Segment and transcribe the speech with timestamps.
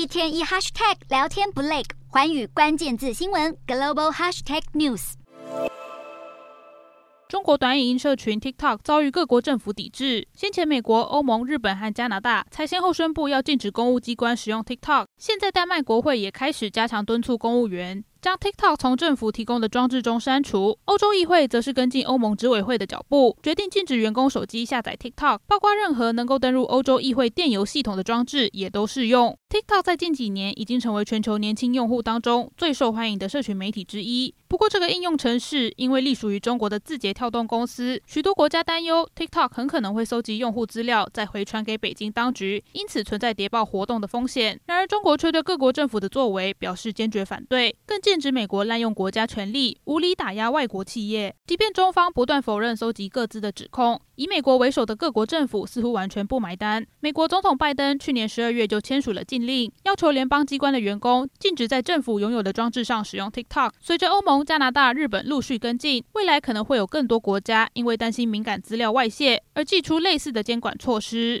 [0.00, 5.12] 一天一 hashtag 聊天不累，环宇关键字新闻 global hashtag news。
[7.28, 10.26] 中国短影音社群 TikTok 遭遇各国政府抵制。
[10.32, 15.04] 先前，美国、欧盟、日本和加拿大才先后宣布要禁止公务机关使用 TikTok。
[15.18, 18.02] 现在，丹麦国会也开始加强敦促公务员。
[18.20, 20.78] 将 TikTok 从政府提供的装置中删除。
[20.84, 29.36] 欧洲议会则是跟进欧盟执委会的脚步，决定禁止员工手机下载 TikTok，包括任何能够登入欧洲议会电邮系统的装置也都适用。
[29.48, 34.34] TikTok 在近几年已经成为全球年轻用户当中最受欢迎的社群媒体之一。
[34.46, 44.60] 不过，这个应用程式因为隶属于中国的字节跳动公司，许多国家担忧 TikTok 很可能会搜集用户资料再回传给北京当局，因此存在谍报活动的风险。
[44.66, 51.32] 然而，中国却对各国政府的作为表示坚决反对，更禁止美国滥用国家权力，无理打压外国企业。
[51.46, 56.84] 即便中方不断否认搜集各自的指控，以美国为首的各国政府似乎完全不买单。
[56.98, 63.70] 美国总统拜登去年十二月就签署了禁令，要求联邦机关的员工禁止在政府拥有的装置上使用 TikTok。
[63.80, 71.38] 随着欧盟、加拿大、日本陆续跟进，未来可能会有更多国家因为担心敏感资料外泄而祭出类似的监管措施。